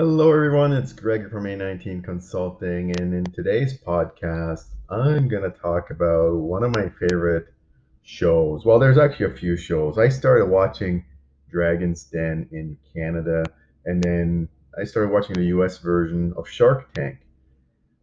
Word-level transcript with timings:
Hello, 0.00 0.32
everyone. 0.32 0.72
It's 0.72 0.92
Greg 0.92 1.28
from 1.28 1.42
A19 1.42 2.04
Consulting, 2.04 2.96
and 3.00 3.12
in 3.12 3.24
today's 3.24 3.76
podcast, 3.76 4.66
I'm 4.88 5.26
going 5.26 5.42
to 5.42 5.58
talk 5.58 5.90
about 5.90 6.36
one 6.36 6.62
of 6.62 6.72
my 6.76 6.88
favorite 6.88 7.52
shows. 8.04 8.64
Well, 8.64 8.78
there's 8.78 8.96
actually 8.96 9.26
a 9.26 9.36
few 9.36 9.56
shows. 9.56 9.98
I 9.98 10.08
started 10.08 10.46
watching 10.46 11.04
Dragon's 11.50 12.04
Den 12.04 12.48
in 12.52 12.78
Canada, 12.94 13.42
and 13.86 14.00
then 14.00 14.48
I 14.80 14.84
started 14.84 15.10
watching 15.10 15.34
the 15.34 15.46
US 15.46 15.78
version 15.78 16.32
of 16.36 16.48
Shark 16.48 16.94
Tank. 16.94 17.18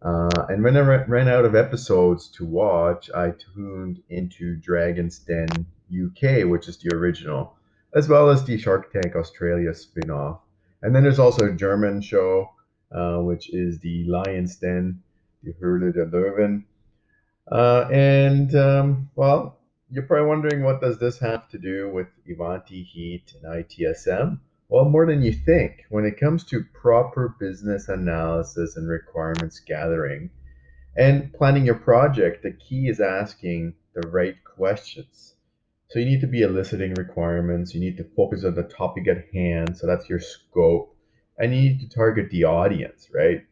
Uh, 0.01 0.47
and 0.49 0.61
when 0.65 0.75
I 0.75 0.81
ran 1.05 1.29
out 1.29 1.45
of 1.45 1.55
episodes 1.55 2.27
to 2.31 2.45
watch, 2.45 3.09
I 3.15 3.31
tuned 3.55 4.03
into 4.09 4.57
Dragon's 4.57 5.19
Den 5.19 5.65
UK, 5.89 6.45
which 6.45 6.67
is 6.67 6.77
the 6.77 6.93
original, 6.93 7.55
as 7.93 8.09
well 8.09 8.29
as 8.29 8.43
the 8.43 8.57
Shark 8.57 8.91
Tank 8.91 9.15
Australia 9.15 9.73
spin 9.73 10.11
off. 10.11 10.41
And 10.85 10.95
then 10.95 11.01
there's 11.01 11.17
also 11.17 11.47
a 11.47 11.55
German 11.55 11.99
show, 11.99 12.51
uh, 12.91 13.17
which 13.17 13.51
is 13.51 13.79
the 13.79 14.03
Lion's 14.03 14.57
Den, 14.57 15.01
the 15.41 15.51
Höhle 15.53 15.91
der 15.91 16.05
Löwen. 16.05 16.63
Uh, 17.51 17.89
and, 17.91 18.53
um, 18.55 19.09
well, 19.15 19.57
you're 19.89 20.03
probably 20.03 20.27
wondering 20.27 20.61
what 20.61 20.81
does 20.81 20.99
this 20.99 21.17
have 21.17 21.49
to 21.49 21.57
do 21.57 21.89
with 21.91 22.05
Ivanti 22.27 22.83
Heat 22.83 23.33
and 23.33 23.65
ITSM? 23.65 24.39
Well, 24.69 24.85
more 24.85 25.07
than 25.07 25.23
you 25.23 25.33
think. 25.33 25.85
When 25.89 26.05
it 26.05 26.19
comes 26.19 26.43
to 26.45 26.63
proper 26.71 27.35
business 27.39 27.89
analysis 27.89 28.77
and 28.77 28.87
requirements 28.87 29.59
gathering 29.59 30.29
and 30.95 31.33
planning 31.33 31.65
your 31.65 31.79
project, 31.79 32.43
the 32.43 32.51
key 32.51 32.89
is 32.89 32.99
asking 32.99 33.73
the 33.95 34.07
right 34.09 34.35
questions. 34.43 35.34
So 35.89 35.99
you 35.99 36.05
need 36.05 36.21
to 36.21 36.27
be 36.27 36.41
eliciting 36.41 36.93
requirements. 36.95 37.73
You 37.73 37.79
need 37.79 37.97
to 37.97 38.03
focus 38.15 38.43
on 38.43 38.55
the 38.55 38.63
topic 38.63 39.07
at 39.07 39.25
hand. 39.33 39.77
So 39.77 39.87
that's 39.87 40.09
your 40.09 40.19
scope. 40.19 40.95
And 41.37 41.53
you 41.53 41.61
need 41.61 41.79
to 41.81 41.89
target 41.89 42.29
the 42.29 42.45
audience, 42.45 43.09
right? 43.13 43.45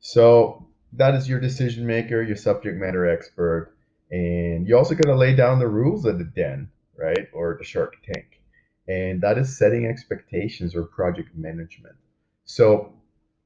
So 0.00 0.66
that 0.92 1.14
is 1.14 1.28
your 1.28 1.40
decision 1.40 1.86
maker, 1.86 2.22
your 2.22 2.36
subject 2.36 2.78
matter 2.78 3.08
expert. 3.08 3.74
And 4.10 4.66
you 4.66 4.76
also 4.76 4.94
got 4.94 5.10
to 5.10 5.16
lay 5.16 5.34
down 5.34 5.58
the 5.58 5.68
rules 5.68 6.04
of 6.04 6.18
the 6.18 6.24
den, 6.24 6.70
right? 6.96 7.28
Or 7.32 7.56
the 7.58 7.64
shark 7.64 7.96
tank. 8.04 8.40
And 8.86 9.20
that 9.20 9.38
is 9.38 9.58
setting 9.58 9.86
expectations 9.86 10.74
or 10.74 10.84
project 10.84 11.36
management. 11.36 11.96
So 12.44 12.94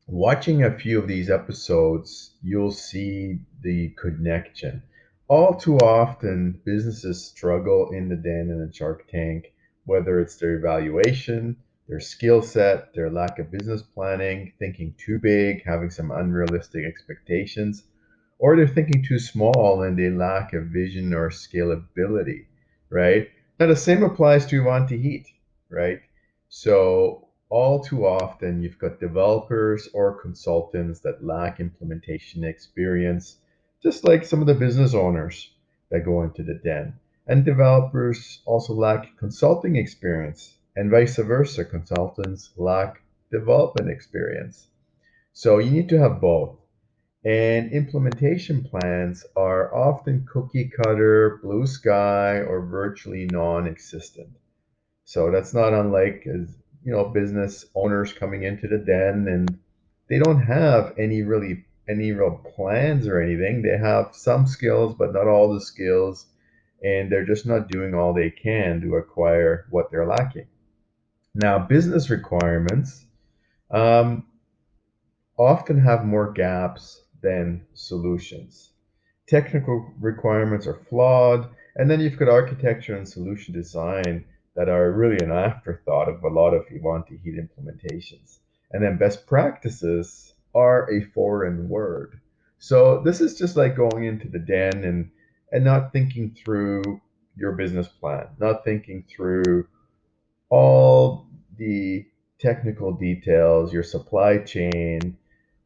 watching 0.07 0.63
a 0.63 0.79
few 0.79 0.99
of 0.99 1.09
these 1.09 1.31
episodes, 1.31 2.35
you'll 2.43 2.73
see 2.73 3.41
the 3.61 3.91
connection 4.01 4.83
all 5.33 5.55
too 5.55 5.79
often 5.79 6.61
businesses 6.67 7.25
struggle 7.25 7.91
in 7.93 8.07
the 8.07 8.17
den 8.17 8.51
and 8.51 8.69
the 8.69 8.71
shark 8.71 9.09
tank 9.09 9.47
whether 9.87 10.21
it's 10.21 10.37
their 10.37 10.57
evaluation 10.57 11.57
their 11.89 12.01
skill 12.01 12.43
set 12.43 12.93
their 12.93 13.09
lack 13.09 13.39
of 13.39 13.51
business 13.51 13.81
planning 13.81 14.53
thinking 14.59 14.95
too 14.99 15.19
big 15.19 15.63
having 15.65 15.89
some 15.89 16.11
unrealistic 16.11 16.85
expectations 16.85 17.85
or 18.39 18.57
they're 18.57 18.69
thinking 18.69 19.03
too 19.03 19.19
small 19.19 19.83
and 19.85 19.99
they 19.99 20.11
lack 20.11 20.53
a 20.53 20.61
vision 20.61 21.15
or 21.15 21.31
scalability 21.31 22.45
right? 22.91 23.31
Now 23.59 23.69
the 23.69 23.75
same 23.75 24.03
applies 24.03 24.45
to 24.47 24.61
Ivanti 24.61 24.99
Heat 24.99 25.29
right? 25.71 26.01
So 26.51 27.29
all 27.49 27.83
too 27.83 28.05
often 28.05 28.63
you've 28.63 28.79
got 28.79 29.01
developers 29.01 29.89
or 29.95 30.21
consultants 30.21 31.01
that 31.01 31.25
lack 31.25 31.59
implementation 31.59 32.45
experience 32.45 33.39
just 33.83 34.05
like 34.05 34.25
some 34.25 34.41
of 34.41 34.47
the 34.47 34.55
business 34.55 34.95
owners 34.95 35.51
that 35.91 36.05
go 36.05 36.23
into 36.23 36.43
the 36.43 36.55
den. 36.55 36.95
And 37.27 37.45
developers 37.45 38.43
also 38.45 38.75
lack 38.75 39.17
consulting 39.19 39.77
experience, 39.77 40.57
and 40.75 40.91
vice 40.91 41.17
versa. 41.17 41.65
Consultants 41.65 42.51
lack 42.57 43.03
development 43.31 43.91
experience. 43.91 44.67
So 45.33 45.59
you 45.59 45.71
need 45.71 45.89
to 45.91 45.99
have 45.99 46.21
both. 46.21 46.59
And 47.25 47.73
implementation 47.73 48.65
plans 48.65 49.25
are 49.37 49.73
often 49.75 50.27
cookie 50.31 50.69
cutter, 50.69 51.39
blue 51.43 51.67
sky, 51.67 52.41
or 52.41 52.67
virtually 52.67 53.27
non 53.27 53.69
existent. 53.69 54.37
So 55.05 55.31
that's 55.31 55.55
not 55.55 55.73
unlike 55.73 56.25
you 56.25 56.93
know 56.93 57.05
business 57.09 57.67
owners 57.75 58.13
coming 58.13 58.43
into 58.43 58.67
the 58.67 58.79
den 58.79 59.29
and 59.29 59.59
they 60.09 60.19
don't 60.19 60.43
have 60.43 60.95
any 60.99 61.23
really 61.23 61.65
any 61.89 62.13
real 62.13 62.41
plans 62.55 63.07
or 63.07 63.21
anything. 63.21 63.63
They 63.63 63.77
have 63.77 64.15
some 64.15 64.47
skills, 64.47 64.95
but 64.99 65.13
not 65.13 65.27
all 65.27 65.53
the 65.53 65.61
skills, 65.61 66.27
and 66.83 67.11
they're 67.11 67.27
just 67.27 67.47
not 67.47 67.69
doing 67.69 67.95
all 67.95 68.13
they 68.13 68.31
can 68.31 68.81
to 68.83 68.97
acquire 68.97 69.67
what 69.71 69.91
they're 69.91 70.07
lacking. 70.07 70.47
Now, 71.35 71.59
business 71.59 72.11
requirements 72.11 73.07
um, 73.71 74.27
often 75.39 75.81
have 75.81 76.05
more 76.05 76.33
gaps 76.33 77.03
than 77.23 77.67
solutions. 77.75 78.71
Technical 79.27 79.93
requirements 80.01 80.67
are 80.67 80.85
flawed, 80.91 81.49
and 81.77 81.91
then 81.91 82.01
you've 82.01 82.19
got 82.19 82.29
architecture 82.29 82.97
and 82.97 83.09
solution 83.09 83.55
design 83.55 84.25
that 84.55 84.69
are 84.69 84.93
really 84.93 85.25
an 85.25 85.33
afterthought 85.33 86.09
of 86.09 86.23
a 86.23 86.29
lot 86.29 86.53
of 86.53 86.67
Ivanti 86.71 87.19
Heat 87.25 87.37
implementations. 87.39 88.39
And 88.71 88.83
then 88.83 88.99
best 88.99 89.27
practices 89.27 90.35
are 90.55 90.91
a 90.91 91.05
foreign 91.13 91.69
word. 91.69 92.21
So 92.59 93.03
this 93.05 93.21
is 93.21 93.37
just 93.39 93.57
like 93.57 93.77
going 93.77 94.05
into 94.05 94.29
the 94.29 94.39
den 94.39 94.85
and 94.85 95.11
and 95.51 95.65
not 95.65 95.93
thinking 95.93 96.35
through 96.43 97.01
your 97.37 97.53
business 97.53 97.89
plan, 97.89 98.29
not 98.39 98.65
thinking 98.65 99.05
through 99.09 99.67
all 100.49 101.27
the 101.57 102.07
technical 102.39 102.93
details, 102.93 103.73
your 103.73 103.83
supply 103.83 104.39
chain, 104.39 105.17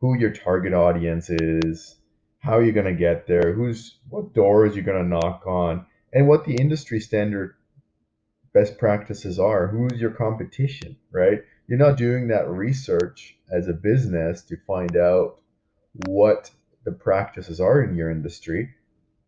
who 0.01 0.19
your 0.19 0.31
target 0.31 0.73
audience 0.73 1.31
is, 1.31 1.97
how 2.39 2.59
you're 2.59 2.73
going 2.73 2.87
to 2.87 2.95
get 2.95 3.27
there, 3.27 3.53
who's 3.53 3.97
what 4.09 4.35
doors 4.35 4.75
you're 4.75 4.85
going 4.85 5.03
to 5.03 5.09
knock 5.09 5.45
on, 5.47 5.87
and 6.13 6.29
what 6.29 6.45
the 6.45 6.55
industry 6.55 7.01
standard 7.01 7.55
best 8.53 8.79
practices 8.79 9.39
are, 9.39 9.67
who's 9.67 10.01
your 10.01 10.11
competition, 10.11 10.97
right? 11.11 11.43
You're 11.69 11.79
not 11.79 11.97
doing 11.97 12.29
that 12.29 12.49
research 12.49 13.37
as 13.51 13.67
a 13.69 13.73
business 13.73 14.43
to 14.43 14.57
find 14.67 14.97
out 14.97 15.41
what 16.07 16.51
the 16.85 16.93
practices 16.93 17.61
are 17.61 17.83
in 17.83 17.97
your 17.97 18.11
industry. 18.11 18.71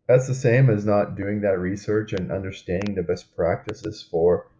That's 0.06 0.28
the 0.28 0.34
same 0.34 0.70
as 0.70 0.86
not 0.86 1.16
doing 1.16 1.40
that 1.40 1.58
research 1.58 2.12
and 2.12 2.30
understanding 2.30 2.94
the 2.94 3.02
best 3.02 3.34
practices 3.34 4.06
for 4.08 4.50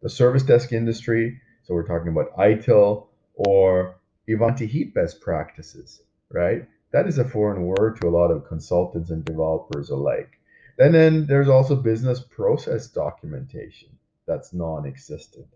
the 0.00 0.08
service 0.08 0.42
desk 0.42 0.72
industry. 0.72 1.40
So 1.64 1.74
we're 1.74 1.86
talking 1.86 2.08
about 2.08 2.36
ITIL 2.36 3.06
or 3.34 3.96
Ivanti 4.26 4.66
Heat 4.66 4.94
best 4.94 5.20
practices, 5.20 6.02
right? 6.30 6.66
That 6.92 7.06
is 7.06 7.18
a 7.18 7.28
foreign 7.28 7.62
word 7.62 8.00
to 8.00 8.08
a 8.08 8.10
lot 8.10 8.30
of 8.30 8.46
consultants 8.46 9.10
and 9.10 9.24
developers 9.24 9.90
alike. 9.90 10.30
And 10.78 10.94
then 10.94 11.26
there's 11.26 11.48
also 11.48 11.76
business 11.76 12.20
process 12.20 12.88
documentation 12.88 13.90
that's 14.26 14.52
non 14.52 14.86
existent. 14.86 15.46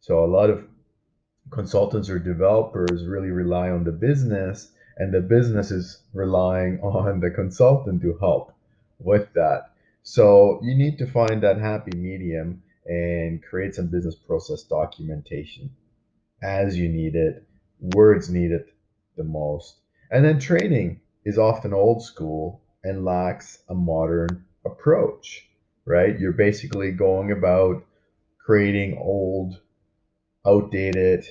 So 0.00 0.24
a 0.24 0.26
lot 0.26 0.50
of 0.50 0.64
consultants 1.50 2.08
or 2.08 2.18
developers 2.18 3.04
really 3.04 3.30
rely 3.30 3.70
on 3.70 3.84
the 3.84 3.92
business 3.92 4.70
and 4.96 5.12
the 5.12 5.20
business 5.20 5.70
is 5.70 6.02
relying 6.12 6.80
on 6.82 7.20
the 7.20 7.30
consultant 7.30 8.02
to 8.02 8.16
help 8.18 8.52
with 8.98 9.32
that. 9.34 9.70
So 10.02 10.60
you 10.62 10.74
need 10.74 10.98
to 10.98 11.06
find 11.06 11.42
that 11.42 11.58
happy 11.58 11.96
medium 11.96 12.62
and 12.86 13.42
create 13.42 13.74
some 13.74 13.88
business 13.88 14.14
process 14.14 14.62
documentation 14.62 15.70
as 16.42 16.78
you 16.78 16.88
need 16.88 17.14
it, 17.14 17.44
words 17.80 18.30
need 18.30 18.52
it 18.52 18.72
the 19.16 19.24
most. 19.24 19.76
And 20.10 20.24
then 20.24 20.38
training 20.38 21.00
is 21.24 21.38
often 21.38 21.74
old 21.74 22.02
school 22.02 22.62
and 22.84 23.04
lacks 23.04 23.58
a 23.68 23.74
modern 23.74 24.44
approach, 24.64 25.48
right? 25.84 26.18
You're 26.18 26.32
basically 26.32 26.92
going 26.92 27.32
about 27.32 27.84
creating 28.44 28.98
old, 28.98 29.60
outdated 30.48 31.26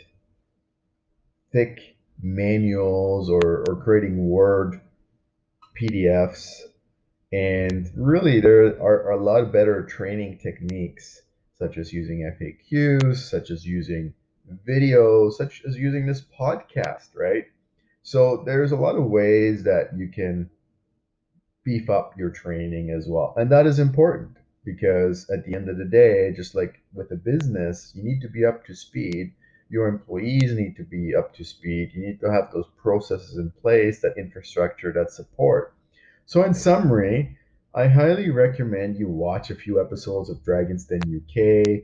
thick 1.52 1.98
manuals 2.22 3.30
or, 3.30 3.64
or 3.68 3.82
creating 3.84 4.30
Word 4.30 4.80
PDFs. 5.80 6.62
And 7.32 7.90
really, 7.96 8.40
there 8.40 8.68
are, 8.82 9.10
are 9.10 9.12
a 9.12 9.24
lot 9.24 9.42
of 9.42 9.52
better 9.52 9.84
training 9.84 10.40
techniques, 10.42 11.22
such 11.58 11.78
as 11.78 11.92
using 11.92 12.20
FAQs, 12.40 13.18
such 13.18 13.52
as 13.52 13.66
using 13.66 14.14
videos, 14.68 15.34
such 15.34 15.64
as 15.68 15.76
using 15.78 16.06
this 16.06 16.24
podcast, 16.40 17.10
right? 17.16 17.46
So 18.04 18.44
there's 18.46 18.72
a 18.72 18.78
lot 18.78 18.96
of 18.96 19.06
ways 19.06 19.64
that 19.64 19.90
you 19.98 20.08
can 20.08 20.50
beef 21.66 21.90
up 21.90 22.18
your 22.18 22.30
training 22.30 22.92
as 22.92 23.08
well. 23.08 23.34
And 23.36 23.52
that 23.52 23.68
is 23.68 23.80
important 23.80 24.38
because 24.74 25.30
at 25.30 25.46
the 25.46 25.56
end 25.56 25.70
of 25.70 25.78
the 25.78 25.86
day, 25.86 26.34
just 26.36 26.54
like 26.54 26.82
with 26.94 27.12
a 27.12 27.16
business, 27.16 27.92
you 27.96 28.04
need 28.04 28.22
to 28.22 28.30
be 28.30 28.46
up 28.46 28.66
to 28.66 28.76
speed 28.76 29.34
your 29.70 29.88
employees 29.88 30.54
need 30.54 30.76
to 30.78 30.84
be 30.84 31.14
up 31.16 31.34
to 31.36 31.44
speed. 31.44 31.92
You 31.94 32.06
need 32.06 32.20
to 32.22 32.32
have 32.32 32.52
those 32.52 32.68
processes 32.78 33.38
in 33.38 33.52
place, 33.62 34.02
that 34.02 34.18
infrastructure, 34.18 34.94
that 34.94 35.12
support. 35.12 35.74
So, 36.26 36.44
in 36.44 36.54
summary, 36.54 37.38
I 37.74 37.88
highly 37.88 38.30
recommend 38.30 38.98
you 38.98 39.08
watch 39.08 39.50
a 39.50 39.56
few 39.56 39.82
episodes 39.82 40.30
of 40.30 40.44
Dragon's 40.44 40.86
Den 40.86 41.02
UK. 41.02 41.84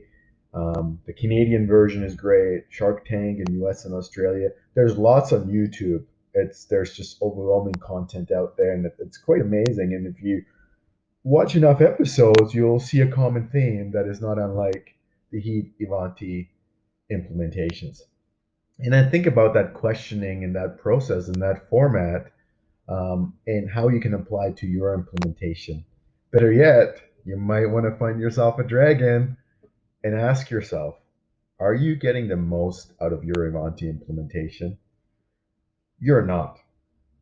Um, 0.54 1.00
the 1.06 1.12
Canadian 1.12 1.66
version 1.66 2.02
is 2.02 2.14
great. 2.14 2.64
Shark 2.68 3.04
Tank 3.06 3.40
in 3.46 3.64
US 3.64 3.84
and 3.84 3.94
Australia. 3.94 4.50
There's 4.74 4.96
lots 4.96 5.32
on 5.32 5.48
YouTube. 5.48 6.04
It's 6.32 6.64
there's 6.64 6.94
just 6.94 7.20
overwhelming 7.22 7.74
content 7.74 8.32
out 8.32 8.56
there, 8.56 8.72
and 8.72 8.90
it's 8.98 9.18
quite 9.18 9.40
amazing. 9.40 9.94
And 9.94 10.06
if 10.06 10.22
you 10.22 10.44
watch 11.24 11.56
enough 11.56 11.80
episodes, 11.80 12.54
you'll 12.54 12.78
see 12.78 13.00
a 13.00 13.10
common 13.10 13.48
theme 13.48 13.90
that 13.92 14.06
is 14.06 14.20
not 14.20 14.38
unlike 14.38 14.94
the 15.32 15.40
Heat 15.40 15.72
Ivanti 15.80 16.50
implementations. 17.10 18.02
And 18.78 18.92
then 18.92 19.10
think 19.10 19.26
about 19.26 19.54
that 19.54 19.74
questioning 19.74 20.44
and 20.44 20.54
that 20.54 20.78
process 20.78 21.28
and 21.28 21.40
that 21.42 21.68
format 21.70 22.32
um, 22.88 23.34
and 23.46 23.70
how 23.70 23.88
you 23.88 24.00
can 24.00 24.14
apply 24.14 24.52
to 24.52 24.66
your 24.66 24.94
implementation. 24.94 25.84
Better 26.30 26.52
yet, 26.52 27.00
you 27.24 27.36
might 27.36 27.66
want 27.66 27.86
to 27.86 27.96
find 27.96 28.20
yourself 28.20 28.58
a 28.58 28.64
dragon 28.64 29.36
and 30.02 30.14
ask 30.14 30.50
yourself, 30.50 30.96
are 31.58 31.74
you 31.74 31.96
getting 31.96 32.28
the 32.28 32.36
most 32.36 32.92
out 33.00 33.12
of 33.12 33.24
your 33.24 33.46
Ivanti 33.46 33.88
implementation? 33.88 34.76
You're 35.98 36.26
not, 36.26 36.58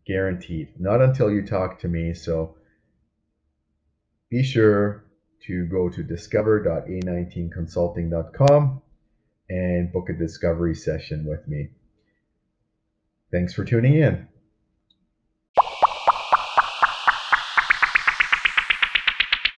guaranteed. 0.06 0.80
Not 0.80 1.02
until 1.02 1.30
you 1.30 1.46
talk 1.46 1.78
to 1.80 1.88
me. 1.88 2.14
So 2.14 2.56
be 4.32 4.42
sure 4.42 5.04
to 5.42 5.66
go 5.66 5.90
to 5.90 6.02
discover.a19consulting.com 6.02 8.82
and 9.50 9.92
book 9.92 10.08
a 10.08 10.14
discovery 10.14 10.74
session 10.74 11.26
with 11.26 11.46
me. 11.46 11.68
Thanks 13.30 13.52
for 13.52 13.66
tuning 13.66 13.96
in. 13.96 14.26